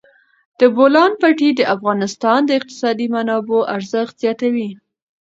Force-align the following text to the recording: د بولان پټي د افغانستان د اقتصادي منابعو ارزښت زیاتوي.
د 0.59 0.61
بولان 0.75 1.11
پټي 1.21 1.49
د 1.55 1.61
افغانستان 1.75 2.39
د 2.45 2.49
اقتصادي 2.59 3.07
منابعو 3.15 3.67
ارزښت 3.75 4.13
زیاتوي. 4.23 4.69